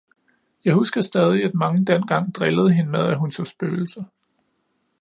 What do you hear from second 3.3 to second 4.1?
så spøgelser.